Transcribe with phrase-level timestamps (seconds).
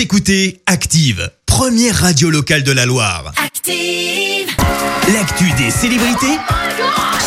[0.00, 3.34] Vous écoutez Active, première radio locale de la Loire.
[3.36, 4.48] Active.
[5.12, 6.38] L'actu des célébrités,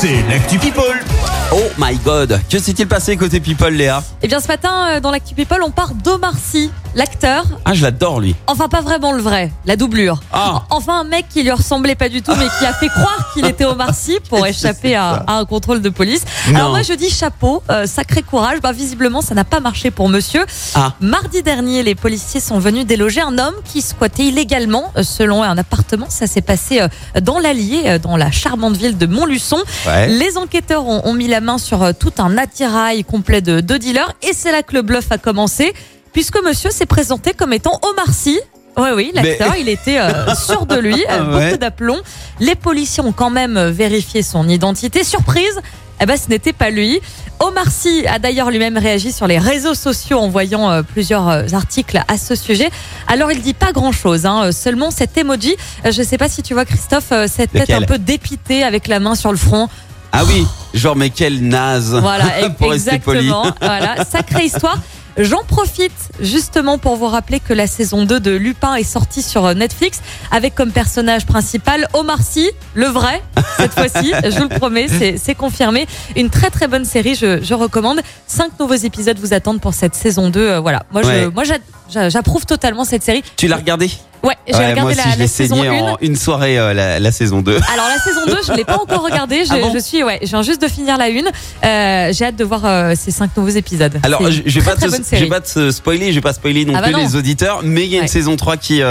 [0.00, 1.04] c'est l'actu People.
[1.52, 4.04] Oh my god, que s'est-il passé côté People, Léa?
[4.22, 7.44] Eh bien, ce matin, euh, dans l'actu People, on part d'Omar Sy, l'acteur.
[7.64, 8.34] Ah, je l'adore lui.
[8.46, 10.20] Enfin, pas vraiment le vrai, la doublure.
[10.32, 10.62] Ah.
[10.70, 13.46] Enfin, un mec qui lui ressemblait pas du tout, mais qui a fait croire qu'il
[13.46, 16.22] était Omar Sy pour échapper à, à un contrôle de police.
[16.48, 16.70] Alors Non.
[16.70, 18.60] moi, je dis chapeau, euh, sacré courage.
[18.60, 20.44] Bah, visiblement, ça n'a pas marché pour monsieur.
[20.74, 20.94] Ah.
[21.00, 25.56] Mardi dernier, les policiers sont venus déloger un homme qui squattait illégalement euh, selon un
[25.58, 26.06] appartement.
[26.08, 26.88] Ça s'est passé euh,
[27.20, 29.58] dans l'Allier, dans la charmante ville de Montluçon.
[29.86, 30.08] Ouais.
[30.08, 34.12] Les enquêteurs ont, ont mis la main sur tout un attirail complet de, de dealers
[34.22, 35.72] et c'est là que le bluff a commencé
[36.12, 38.38] puisque monsieur s'est présenté comme étant Omar Sy.
[38.76, 41.58] Oui, oui, l'acteur, il était euh, sûr de lui, euh, beaucoup Ouais.
[41.58, 41.98] d'aplomb.
[42.38, 45.02] Les policiers ont quand même euh, vérifié son identité.
[45.04, 45.60] Surprise,
[46.00, 47.00] eh ben, ce n'était pas lui.
[47.40, 52.00] Omar Sy a d'ailleurs lui-même réagi sur les réseaux sociaux en voyant euh, plusieurs articles
[52.06, 52.70] à ce sujet.
[53.08, 55.56] Alors il dit pas grand-chose, hein, seulement cet emoji.
[55.84, 59.14] Je sais pas si tu vois Christophe, cette tête un peu dépitée avec la main
[59.16, 59.68] sur le front.
[60.12, 61.94] Ah oui, genre mais quel naze.
[62.00, 62.24] Voilà,
[62.58, 63.18] pour rester poli.
[63.20, 63.52] exactement.
[63.60, 64.78] Voilà, sacrée histoire.
[65.18, 69.54] J'en profite justement pour vous rappeler que la saison 2 de Lupin est sortie sur
[69.54, 73.22] Netflix avec comme personnage principal Omar Sy, le vrai,
[73.56, 74.86] cette fois-ci, je vous le promets,
[75.18, 75.86] c'est confirmé.
[76.16, 78.00] Une très très bonne série, je, je recommande.
[78.26, 80.40] Cinq nouveaux épisodes vous attendent pour cette saison 2.
[80.40, 83.22] euh, voilà, moi je- j'approuve totalement cette série.
[83.36, 83.90] Tu l'as regardé
[84.22, 85.82] Ouais, j'ai Ouais, regardé Moi aussi, la, je la saison saigné 1.
[85.82, 87.52] en une soirée, euh, la, la saison 2.
[87.72, 89.44] Alors la saison 2, je ne l'ai pas encore regardée.
[89.50, 91.26] Je, Ah bon je suis, ouais, je viens juste de finir la une.
[91.64, 93.98] Euh, J'ai hâte de voir euh, ces cinq nouveaux épisodes.
[94.02, 96.80] Alors, je je vais pas, te, je pas spoiler, je vais pas spoiler non Ah
[96.80, 96.98] bah plus non.
[97.02, 98.08] les auditeurs, mais il y a une Ouais.
[98.08, 98.82] saison 3 qui,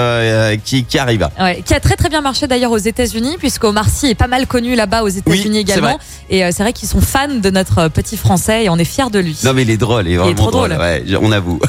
[0.63, 1.27] qui, qui arrive.
[1.39, 4.27] Ouais, qui a très très bien marché d'ailleurs aux États-Unis, puisque Omar Sy est pas
[4.27, 5.99] mal connu là-bas aux États-Unis Oui, également.
[6.30, 9.19] Et c'est vrai qu'ils sont fans de notre petit français et on est fiers de
[9.19, 9.38] lui.
[9.43, 10.69] Non mais il est drôle, il est vraiment trop drôle.
[10.69, 10.81] drôle.
[10.81, 11.59] Ouais, on avoue.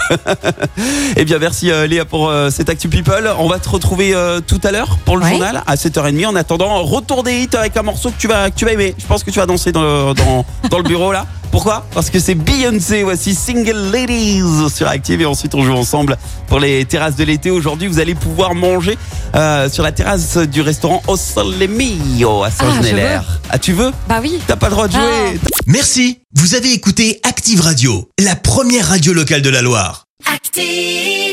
[1.17, 3.31] eh bien merci Léa pour cette Actu People.
[3.39, 5.31] On va te retrouver euh, tout à l'heure pour le Ouais.
[5.33, 6.27] journal à 7h30.
[6.27, 8.95] En attendant, retour des hits avec un morceau que tu vas, que tu vas aimer.
[8.99, 11.27] Je pense que tu vas danser dans, dans, dans le bureau là.
[11.51, 11.85] Pourquoi?
[11.93, 14.41] Parce que c'est Beyoncé, voici Single Ladies
[14.73, 16.17] sur Active et ensuite on joue ensemble
[16.47, 17.51] pour les terrasses de l'été.
[17.51, 18.97] Aujourd'hui vous allez pouvoir manger
[19.35, 23.23] euh, sur la terrasse du restaurant Au Sole Mio à Ah, Saint-Genélaire.
[23.23, 23.49] veux.
[23.51, 23.91] Ah, tu veux?
[24.09, 24.39] Bah oui.
[24.47, 25.49] T'as pas le droit de jouer Ah.
[25.67, 30.05] Merci, vous avez écouté Active Radio, la première radio locale de la Loire.
[30.33, 31.30] Active.